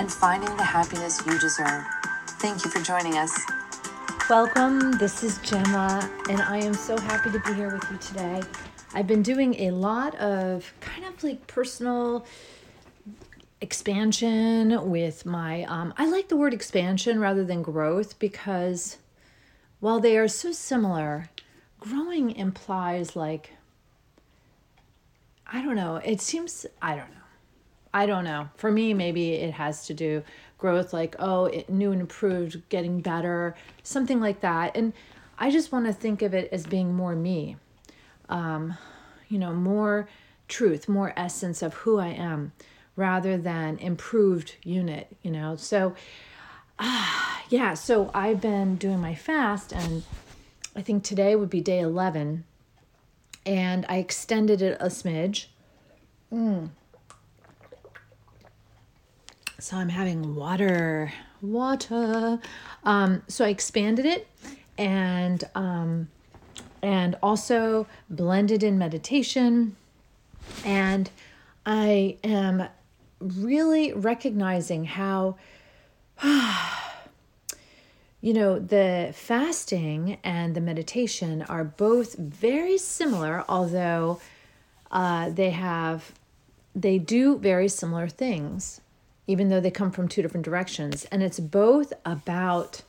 [0.00, 1.84] and finding the happiness you deserve.
[2.40, 3.38] Thank you for joining us.
[4.30, 4.92] Welcome.
[4.92, 8.42] This is Gemma, and I am so happy to be here with you today.
[8.94, 12.24] I've been doing a lot of kind of like personal
[13.60, 18.96] expansion with my um, i like the word expansion rather than growth because
[19.80, 21.28] while they are so similar
[21.78, 23.52] growing implies like
[25.46, 27.19] i don't know it seems i don't know
[27.92, 30.22] i don't know for me maybe it has to do
[30.58, 34.92] growth like oh it new and improved getting better something like that and
[35.38, 37.56] i just want to think of it as being more me
[38.28, 38.76] um,
[39.28, 40.08] you know more
[40.48, 42.52] truth more essence of who i am
[43.00, 45.56] rather than improved unit, you know.
[45.56, 45.94] So,
[46.78, 50.04] uh, yeah, so I've been doing my fast, and
[50.76, 52.44] I think today would be day 11,
[53.46, 55.46] and I extended it a smidge.
[56.32, 56.70] Mm.
[59.60, 62.40] So I'm having water, water.
[62.82, 64.26] Um, so I expanded it
[64.78, 66.08] and um,
[66.82, 69.76] and also blended in meditation.
[70.64, 71.10] And
[71.66, 72.68] I am
[73.20, 75.36] really recognizing how
[78.22, 84.18] you know the fasting and the meditation are both very similar although
[84.90, 86.12] uh, they have
[86.74, 88.79] they do very similar things
[89.30, 92.82] even though they come from two different directions and it's both about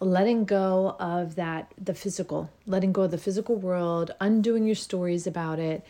[0.00, 5.26] letting go of that the physical letting go of the physical world undoing your stories
[5.26, 5.84] about it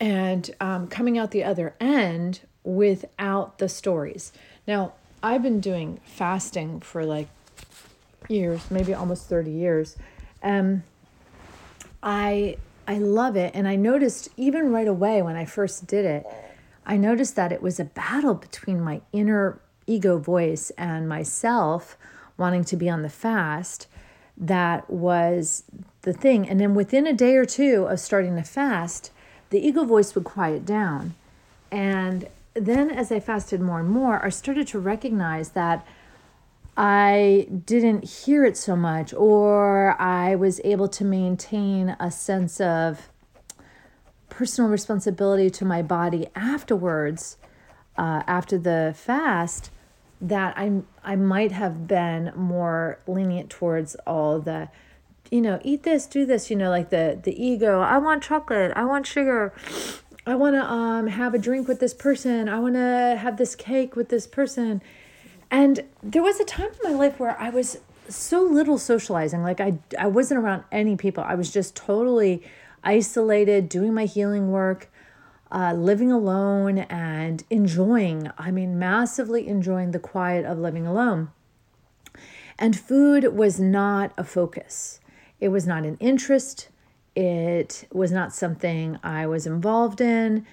[0.00, 4.32] and um, coming out the other end without the stories.
[4.66, 4.92] Now,
[5.22, 7.28] I've been doing fasting for like
[8.28, 9.96] years, maybe almost 30 years.
[10.42, 10.84] Um,
[12.02, 16.26] I I love it and I noticed even right away when I first did it,
[16.88, 21.96] I noticed that it was a battle between my inner ego voice and myself
[22.38, 23.86] wanting to be on the fast
[24.36, 25.64] that was
[26.02, 26.48] the thing.
[26.48, 29.10] And then within a day or two of starting to fast,
[29.50, 31.14] the ego voice would quiet down.
[31.70, 35.86] And then as I fasted more and more, I started to recognize that
[36.76, 43.08] I didn't hear it so much, or I was able to maintain a sense of
[44.28, 47.36] personal responsibility to my body afterwards,
[47.96, 49.70] uh, after the fast,
[50.20, 54.68] that I I might have been more lenient towards all the
[55.30, 58.72] you know, eat this, do this, you know, like the the ego, I want chocolate,
[58.74, 59.52] I want sugar.
[60.26, 62.48] I want to um have a drink with this person.
[62.48, 64.82] I want to have this cake with this person.
[65.50, 67.78] And there was a time in my life where I was
[68.08, 69.42] so little socializing.
[69.42, 71.24] Like I I wasn't around any people.
[71.24, 72.42] I was just totally
[72.84, 74.90] isolated, doing my healing work,
[75.50, 81.30] uh, living alone and enjoying, I mean, massively enjoying the quiet of living alone.
[82.58, 85.00] And food was not a focus.
[85.40, 86.68] It was not an interest.
[87.14, 90.46] It was not something I was involved in.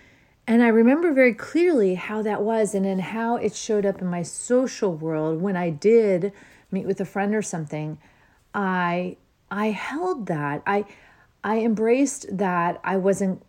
[0.47, 4.07] And I remember very clearly how that was and then how it showed up in
[4.07, 6.31] my social world when I did
[6.71, 7.97] meet with a friend or something.
[8.53, 9.17] I
[9.49, 10.61] I held that.
[10.65, 10.85] I
[11.45, 13.43] I embraced that I wasn't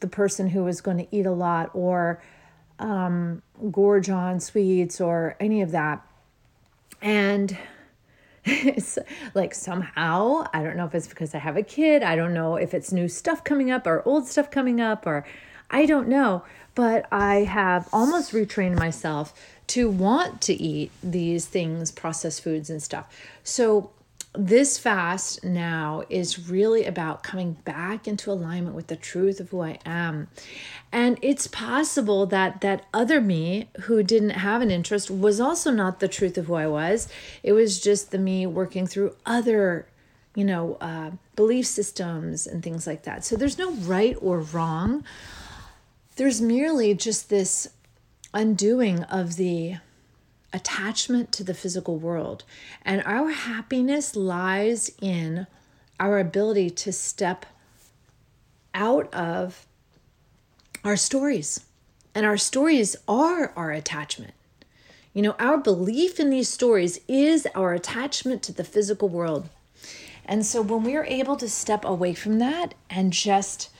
[0.00, 2.22] the person who was going to eat a lot or
[2.78, 3.40] um,
[3.72, 6.06] gorge on sweets or any of that.
[7.00, 7.56] And
[8.44, 8.98] it's
[9.34, 12.56] like somehow, I don't know if it's because I have a kid, I don't know
[12.56, 15.24] if it's new stuff coming up or old stuff coming up, or
[15.70, 16.44] I don't know,
[16.74, 19.32] but I have almost retrained myself
[19.68, 23.06] to want to eat these things, processed foods and stuff.
[23.42, 23.90] So
[24.38, 29.62] this fast now is really about coming back into alignment with the truth of who
[29.62, 30.28] I am.
[30.92, 35.98] And it's possible that that other me who didn't have an interest was also not
[35.98, 37.08] the truth of who I was.
[37.42, 39.88] It was just the me working through other,
[40.36, 43.24] you know, uh, belief systems and things like that.
[43.24, 45.02] So there's no right or wrong.
[46.14, 47.70] There's merely just this
[48.32, 49.78] undoing of the
[50.52, 52.44] attachment to the physical world.
[52.82, 55.46] And our happiness lies in
[56.00, 57.46] our ability to step
[58.74, 59.66] out of
[60.84, 61.60] our stories.
[62.14, 64.34] And our stories are our attachment.
[65.12, 69.48] You know, our belief in these stories is our attachment to the physical world.
[70.24, 73.70] And so when we are able to step away from that and just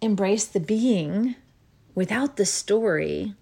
[0.00, 1.36] embrace the being
[1.94, 3.34] without the story,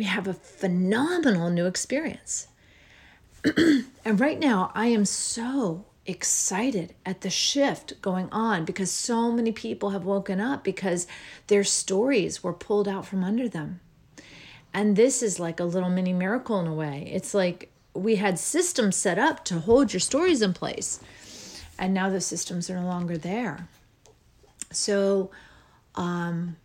[0.00, 2.48] we have a phenomenal new experience.
[4.02, 9.52] and right now, I am so excited at the shift going on because so many
[9.52, 11.06] people have woken up because
[11.48, 13.80] their stories were pulled out from under them.
[14.72, 17.10] And this is like a little mini miracle in a way.
[17.12, 20.98] It's like we had systems set up to hold your stories in place,
[21.78, 23.68] and now the systems are no longer there.
[24.72, 25.30] So,
[25.94, 26.56] um,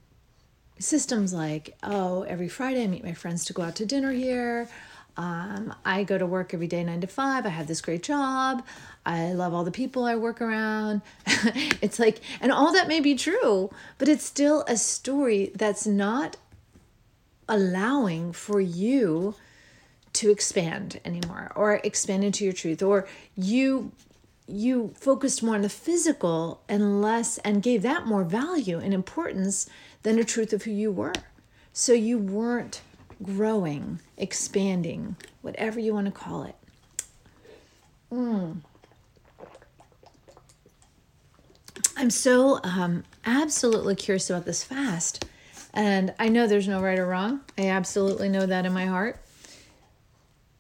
[0.80, 4.70] systems like, oh, every Friday I meet my friends to go out to dinner here.
[5.18, 7.46] Um, I go to work every day, nine to five.
[7.46, 8.66] I have this great job.
[9.06, 11.02] I love all the people I work around.
[11.82, 16.36] it's like, and all that may be true, but it's still a story that's not
[17.48, 19.36] allowing for you
[20.14, 23.92] to expand anymore or expand into your truth or you
[24.48, 29.68] you focused more on the physical and less and gave that more value and importance
[30.06, 31.14] than the truth of who you were
[31.74, 32.82] so you weren't
[33.22, 36.56] growing expanding whatever you want to call it
[38.12, 38.56] mm.
[41.98, 45.26] i'm so um, absolutely curious about this fast
[45.76, 47.42] and I know there's no right or wrong.
[47.58, 49.20] I absolutely know that in my heart.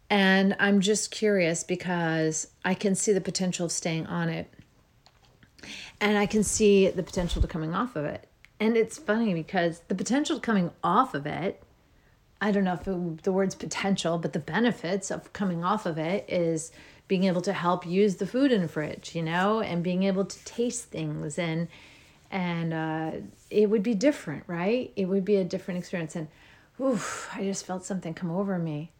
[0.09, 4.53] And I'm just curious because I can see the potential of staying on it.
[6.01, 8.27] And I can see the potential to coming off of it.
[8.59, 11.61] And it's funny because the potential coming off of it,
[12.39, 15.97] I don't know if it, the word's potential, but the benefits of coming off of
[15.97, 16.71] it is
[17.07, 20.25] being able to help use the food in the fridge, you know, and being able
[20.25, 21.67] to taste things and
[22.31, 23.11] and uh,
[23.49, 24.91] it would be different, right?
[24.95, 26.15] It would be a different experience.
[26.15, 26.27] And
[26.81, 28.91] oof, I just felt something come over me.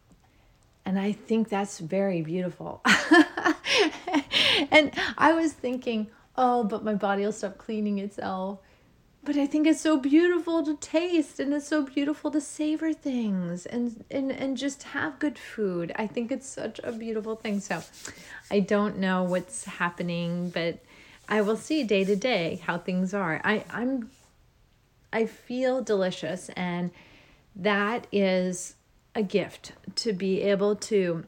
[0.84, 2.80] And I think that's very beautiful.
[4.70, 6.06] and I was thinking,
[6.36, 8.60] oh, but my body will stop cleaning itself.
[9.26, 13.66] But I think it's so beautiful to taste and it's so beautiful to savor things
[13.66, 15.90] and, and, and just have good food.
[15.96, 17.58] I think it's such a beautiful thing.
[17.58, 17.82] So
[18.52, 20.78] I don't know what's happening, but
[21.28, 23.40] I will see day to day how things are.
[23.42, 24.10] I, I'm
[25.12, 26.92] I feel delicious and
[27.56, 28.76] that is
[29.16, 31.24] a gift to be able to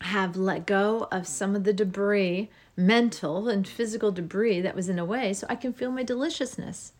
[0.00, 4.98] have let go of some of the debris, mental and physical debris that was in
[4.98, 6.92] a way, so I can feel my deliciousness.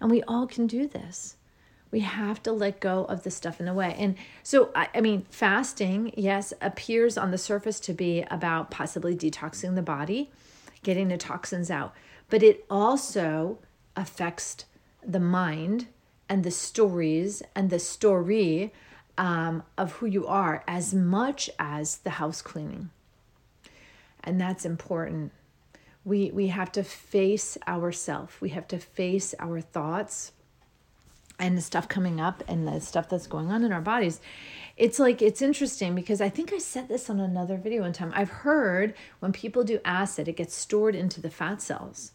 [0.00, 1.36] And we all can do this.
[1.90, 3.94] We have to let go of the stuff in the way.
[3.96, 9.14] And so, I, I mean, fasting, yes, appears on the surface to be about possibly
[9.14, 10.30] detoxing the body
[10.84, 11.92] getting the toxins out.
[12.30, 13.58] But it also
[13.96, 14.64] affects
[15.04, 15.88] the mind
[16.28, 18.72] and the stories and the story
[19.18, 22.90] um, of who you are as much as the house cleaning.
[24.22, 25.32] And that's important.
[26.04, 28.40] We, we have to face ourself.
[28.40, 30.32] We have to face our thoughts
[31.38, 34.20] and the stuff coming up and the stuff that's going on in our bodies
[34.76, 38.12] it's like it's interesting because I think I said this on another video one time.
[38.14, 42.12] I've heard when people do acid, it gets stored into the fat cells.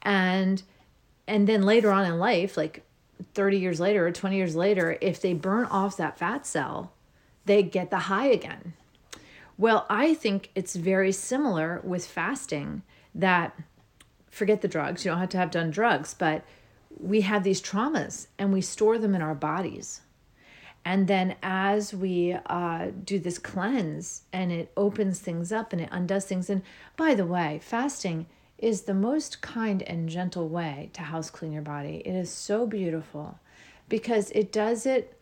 [0.00, 0.62] And
[1.26, 2.84] and then later on in life, like
[3.34, 6.92] 30 years later or 20 years later, if they burn off that fat cell,
[7.44, 8.72] they get the high again.
[9.58, 12.82] Well, I think it's very similar with fasting
[13.14, 13.58] that
[14.30, 16.44] forget the drugs, you don't have to have done drugs, but
[16.98, 20.00] we have these traumas and we store them in our bodies
[20.84, 25.88] and then as we uh, do this cleanse and it opens things up and it
[25.92, 26.50] undoes things.
[26.50, 26.62] And
[26.96, 28.26] by the way, fasting
[28.58, 32.02] is the most kind and gentle way to house clean your body.
[32.04, 33.38] It is so beautiful
[33.88, 35.16] because it does it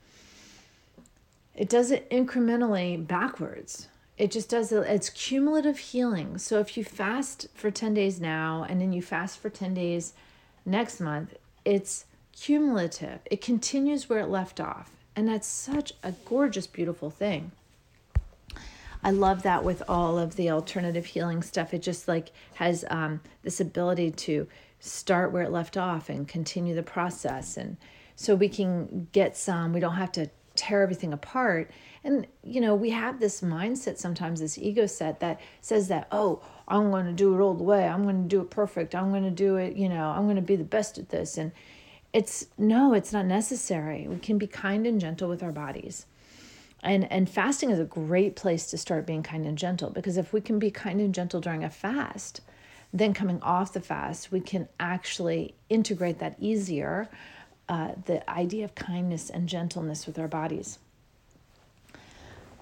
[1.54, 3.88] it does it incrementally backwards.
[4.20, 6.36] It just does it, it's cumulative healing.
[6.36, 10.12] So if you fast for 10 days now and then you fast for 10 days
[10.66, 12.04] next month, it's
[12.38, 13.20] cumulative.
[13.30, 14.90] It continues where it left off.
[15.16, 17.52] And that's such a gorgeous, beautiful thing.
[19.02, 21.72] I love that with all of the alternative healing stuff.
[21.72, 24.46] It just like has um, this ability to
[24.80, 27.56] start where it left off and continue the process.
[27.56, 27.78] And
[28.16, 31.70] so we can get some, we don't have to tear everything apart.
[32.02, 36.42] And, you know, we have this mindset sometimes, this ego set that says that, oh,
[36.66, 37.86] I'm going to do it all the way.
[37.86, 38.94] I'm going to do it perfect.
[38.94, 41.36] I'm going to do it, you know, I'm going to be the best at this.
[41.36, 41.52] And,
[42.12, 46.06] it's no it's not necessary we can be kind and gentle with our bodies
[46.82, 50.32] and and fasting is a great place to start being kind and gentle because if
[50.32, 52.40] we can be kind and gentle during a fast
[52.92, 57.08] then coming off the fast we can actually integrate that easier
[57.70, 60.78] uh, the idea of kindness and gentleness with our bodies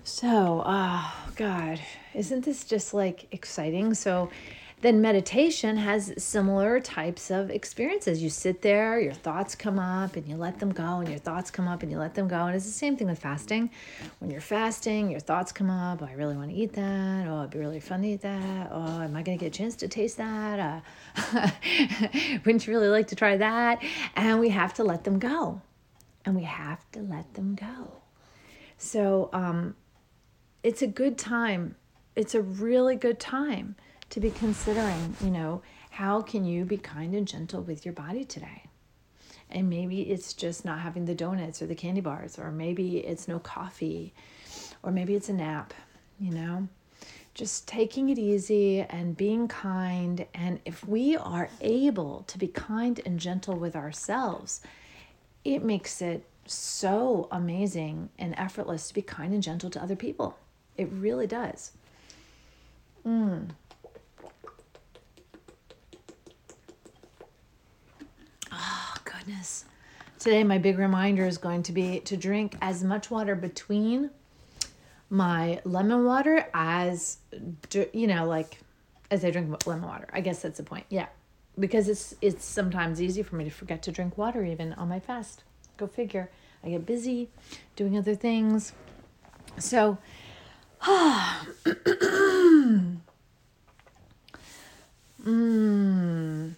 [0.05, 1.81] So, oh God,
[2.15, 3.95] isn't this just like exciting?
[3.95, 4.31] So,
[4.81, 8.23] then meditation has similar types of experiences.
[8.23, 11.51] You sit there, your thoughts come up, and you let them go, and your thoughts
[11.51, 12.47] come up, and you let them go.
[12.47, 13.71] And it's the same thing with fasting.
[14.21, 16.01] When you're fasting, your thoughts come up.
[16.01, 17.27] Oh, I really want to eat that.
[17.27, 18.69] Oh, it'd be really fun to eat that.
[18.71, 20.85] Oh, am I going to get a chance to taste that?
[21.17, 21.51] Uh,
[22.45, 23.83] wouldn't you really like to try that?
[24.15, 25.61] And we have to let them go.
[26.25, 28.03] And we have to let them go.
[28.77, 29.75] So um,
[30.63, 31.75] it's a good time.
[32.15, 33.75] It's a really good time
[34.11, 38.25] to be considering, you know, how can you be kind and gentle with your body
[38.25, 38.65] today?
[39.51, 43.29] And maybe it's just not having the donuts or the candy bars, or maybe it's
[43.29, 44.13] no coffee,
[44.83, 45.73] or maybe it's a nap,
[46.21, 46.69] you know?
[47.35, 50.27] Just taking it easy and being kind.
[50.35, 54.61] And if we are able to be kind and gentle with ourselves,
[55.45, 60.37] it makes it so amazing and effortless to be kind and gentle to other people.
[60.77, 61.73] It really does.
[63.07, 63.51] Mm.
[69.29, 69.67] Goodness.
[70.19, 74.09] Today, my big reminder is going to be to drink as much water between
[75.11, 77.19] my lemon water as,
[77.93, 78.59] you know, like
[79.11, 80.09] as I drink lemon water.
[80.15, 80.87] I guess that's the point.
[80.89, 81.09] Yeah.
[81.59, 85.01] Because it's it's sometimes easy for me to forget to drink water even on my
[85.01, 85.45] fast.
[85.77, 86.31] Go figure.
[86.65, 87.29] I get busy
[87.77, 88.73] doing other things.
[89.59, 89.99] So,
[95.23, 96.55] mm,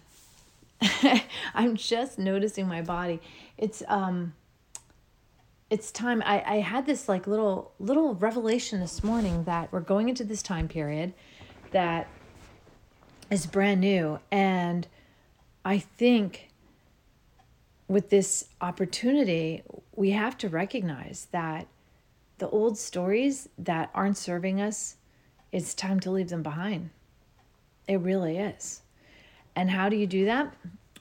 [1.75, 3.21] Just noticing my body.
[3.57, 4.33] It's um
[5.69, 10.09] it's time I, I had this like little little revelation this morning that we're going
[10.09, 11.13] into this time period
[11.71, 12.07] that
[13.29, 14.87] is brand new and
[15.63, 16.49] I think
[17.87, 19.63] with this opportunity
[19.95, 21.67] we have to recognize that
[22.39, 24.97] the old stories that aren't serving us
[25.51, 26.91] it's time to leave them behind.
[27.87, 28.81] It really is.
[29.55, 30.53] And how do you do that?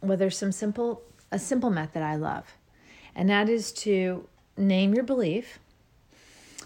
[0.03, 1.03] Well, there's some simple
[1.33, 2.55] a simple method I love.
[3.15, 4.27] And that is to
[4.57, 5.59] name your belief.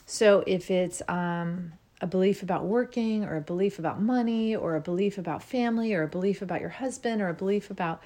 [0.06, 4.80] So if it's um, a belief about working or a belief about money or a
[4.80, 8.02] belief about family or a belief about your husband or a belief about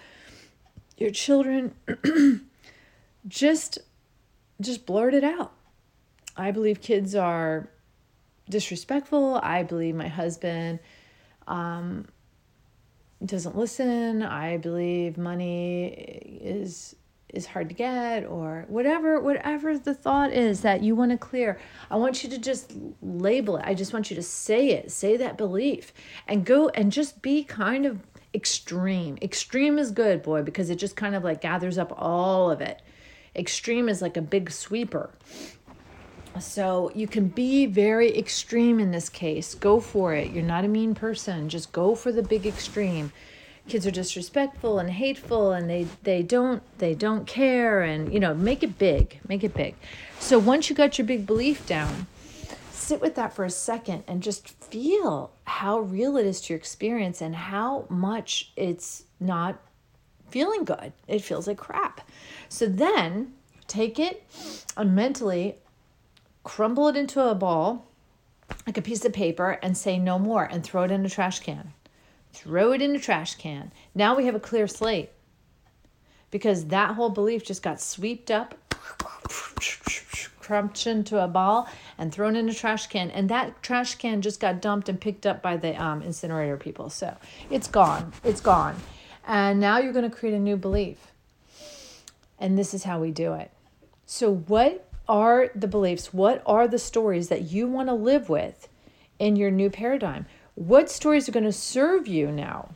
[0.97, 1.75] your children,
[3.29, 3.79] just
[4.61, 5.53] just blurt it out.
[6.37, 7.69] I believe kids are
[8.49, 9.39] disrespectful.
[9.43, 10.81] I believe my husband
[11.47, 12.07] um,
[13.25, 14.23] doesn't listen.
[14.23, 15.87] I believe money
[16.41, 16.95] is
[17.35, 21.59] is hard to get or whatever whatever the thought is that you want to clear
[21.91, 22.73] i want you to just
[23.03, 25.93] label it i just want you to say it say that belief
[26.27, 28.01] and go and just be kind of
[28.35, 32.61] extreme extreme is good boy because it just kind of like gathers up all of
[32.61, 32.81] it
[33.37, 35.11] extreme is like a big sweeper
[36.41, 39.55] so you can be very extreme in this case.
[39.55, 40.31] Go for it.
[40.31, 41.49] You're not a mean person.
[41.49, 43.13] Just go for the big extreme.
[43.69, 48.35] Kids are disrespectful and hateful and they they don't they don't care and you know,
[48.35, 49.21] make it big.
[49.29, 49.75] Make it big.
[50.21, 52.07] So once you got your big belief down,
[52.71, 56.59] sit with that for a second and just feel how real it is to your
[56.59, 59.61] experience and how much it's not
[60.31, 60.93] feeling good.
[61.07, 62.01] It feels like crap.
[62.49, 63.35] So then
[63.67, 64.25] take it
[64.77, 65.57] and mentally
[66.45, 67.87] crumble it into a ball,
[68.67, 71.41] like a piece of paper, and say no more and throw it in a trash
[71.41, 71.73] can.
[72.33, 73.73] Throw it in a trash can.
[73.95, 75.11] Now we have a clear slate
[76.31, 78.55] because that whole belief just got swept up,
[80.41, 83.11] crunched into a ball, and thrown in a trash can.
[83.11, 86.91] And that trash can just got dumped and picked up by the um, incinerator people.
[86.91, 87.17] So
[87.51, 88.13] it's gone.
[88.25, 88.77] It's gone.
[89.27, 90.99] And now you're going to create a new belief.
[92.39, 93.51] And this is how we do it.
[94.07, 96.13] So, what are the beliefs?
[96.13, 98.69] What are the stories that you want to live with
[99.19, 100.27] in your new paradigm?
[100.55, 102.71] What stories are going to serve you now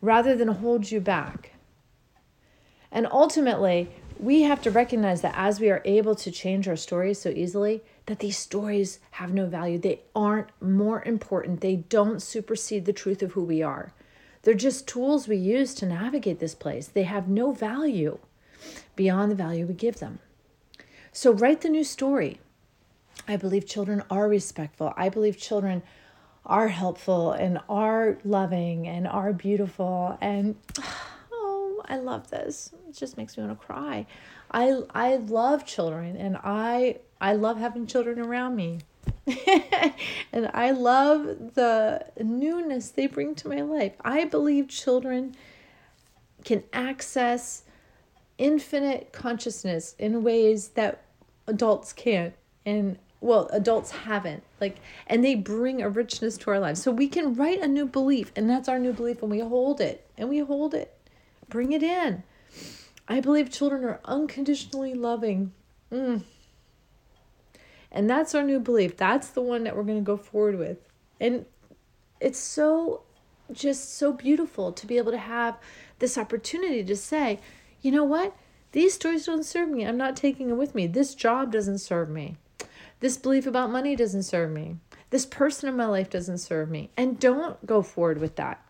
[0.00, 1.52] rather than hold you back?
[2.92, 7.20] And ultimately, we have to recognize that as we are able to change our stories
[7.20, 9.78] so easily, that these stories have no value.
[9.78, 11.60] They aren't more important.
[11.60, 13.92] They don't supersede the truth of who we are.
[14.42, 16.88] They're just tools we use to navigate this place.
[16.88, 18.18] They have no value
[18.96, 20.20] beyond the value we give them.
[21.18, 22.38] So write the new story.
[23.26, 24.94] I believe children are respectful.
[24.96, 25.82] I believe children
[26.46, 30.54] are helpful and are loving and are beautiful and
[31.32, 32.70] oh, I love this.
[32.88, 34.06] It just makes me want to cry.
[34.52, 38.78] I I love children and I I love having children around me.
[40.32, 43.94] and I love the newness they bring to my life.
[44.04, 45.34] I believe children
[46.44, 47.64] can access
[48.38, 51.02] infinite consciousness in ways that
[51.48, 52.34] adults can't.
[52.64, 54.76] And well adults haven't like
[55.08, 56.82] and they bring a richness to our lives.
[56.82, 59.80] So we can write a new belief and that's our new belief and we hold
[59.80, 60.94] it and we hold it.
[61.48, 62.22] Bring it in.
[63.08, 65.52] I believe children are unconditionally loving.
[65.90, 66.22] Mm.
[67.90, 68.98] and that's our new belief.
[68.98, 70.76] That's the one that we're going to go forward with.
[71.18, 71.46] And
[72.20, 73.04] it's so
[73.52, 75.56] just so beautiful to be able to have
[75.98, 77.40] this opportunity to say
[77.80, 78.36] you know what
[78.72, 82.08] these stories don't serve me i'm not taking them with me this job doesn't serve
[82.08, 82.36] me
[83.00, 84.76] this belief about money doesn't serve me.
[85.10, 86.90] This person in my life doesn't serve me.
[86.96, 88.64] And don't go forward with that.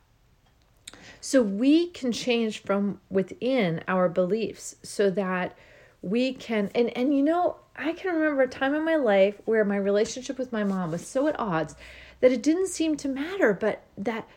[1.21, 5.57] So we can change from within our beliefs so that
[6.01, 9.65] we can and and you know, I can remember a time in my life where
[9.65, 11.75] my relationship with my mom was so at odds
[12.21, 14.29] that it didn't seem to matter, but that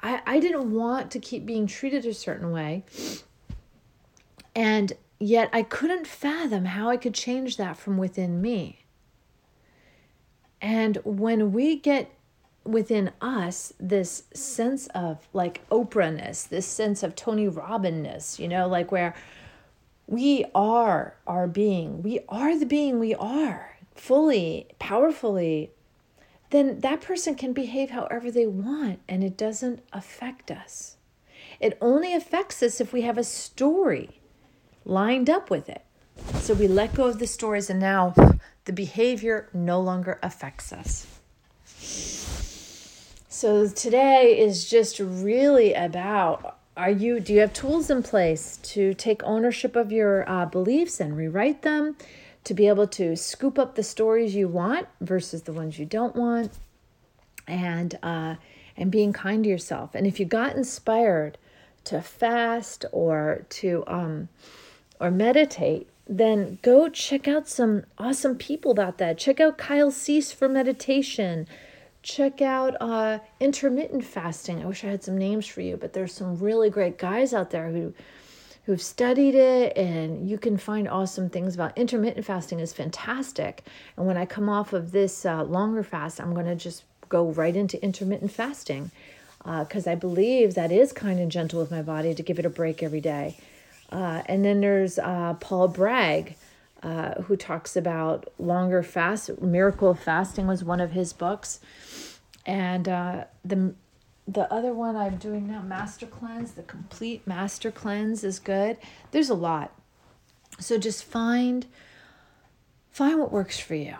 [0.00, 2.84] I, I didn't want to keep being treated a certain way.
[4.56, 8.86] And yet I couldn't fathom how I could change that from within me.
[10.62, 12.10] And when we get
[12.64, 18.90] within us this sense of like Oprahness, this sense of Tony Robbinness, you know, like
[18.90, 19.14] where
[20.06, 25.70] we are our being, we are the being we are fully, powerfully,
[26.48, 30.96] then that person can behave however they want and it doesn't affect us.
[31.60, 34.22] It only affects us if we have a story
[34.86, 35.82] lined up with it.
[36.36, 38.14] So we let go of the stories and now
[38.64, 41.06] the behavior no longer affects us.
[43.28, 48.94] So today is just really about are you do you have tools in place to
[48.94, 51.96] take ownership of your uh, beliefs and rewrite them
[52.44, 56.14] to be able to scoop up the stories you want versus the ones you don't
[56.14, 56.52] want
[57.46, 58.36] and uh,
[58.76, 61.38] and being kind to yourself and if you got inspired
[61.84, 64.28] to fast or to um,
[65.00, 69.18] or meditate then go check out some awesome people about that.
[69.18, 71.48] Check out Kyle Cease for meditation.
[72.02, 74.62] Check out uh, intermittent fasting.
[74.62, 77.50] I wish I had some names for you, but there's some really great guys out
[77.50, 77.92] there who
[78.66, 83.62] who've studied it and you can find awesome things about intermittent fasting is fantastic
[83.96, 87.30] and when i come off of this uh, longer fast i'm going to just go
[87.30, 88.90] right into intermittent fasting
[89.60, 92.44] because uh, i believe that is kind and gentle with my body to give it
[92.44, 93.36] a break every day
[93.90, 96.36] uh, and then there's uh, Paul Bragg,
[96.82, 99.40] uh, who talks about longer fast.
[99.40, 101.60] Miracle of Fasting was one of his books,
[102.44, 103.74] and uh, the
[104.28, 108.76] the other one I'm doing now, Master Cleanse, the complete Master Cleanse is good.
[109.12, 109.72] There's a lot,
[110.58, 111.66] so just find
[112.90, 113.94] find what works for you.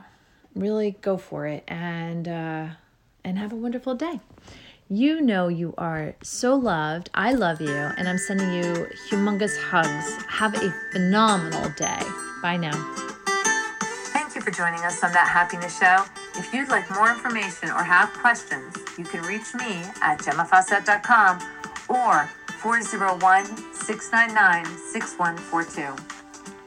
[0.54, 2.66] Really go for it, and uh,
[3.24, 4.20] and have a wonderful day.
[4.88, 7.10] You know you are so loved.
[7.12, 10.24] I love you, and I'm sending you humongous hugs.
[10.28, 11.98] Have a phenomenal day.
[12.40, 12.70] Bye now.
[14.12, 16.04] Thank you for joining us on That Happiness Show.
[16.38, 21.40] If you'd like more information or have questions, you can reach me at gemmafawcett.com
[21.88, 22.30] or
[22.62, 23.44] 401
[23.74, 26.00] 699 6142.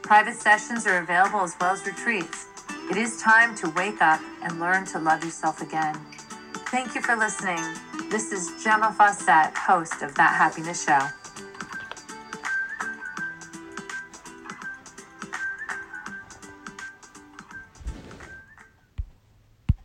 [0.02, 2.48] Private sessions are available as well as retreats.
[2.90, 5.94] It is time to wake up and learn to love yourself again.
[6.68, 7.64] Thank you for listening.
[8.10, 11.19] This is Gemma Fawcett, host of That Happiness Show.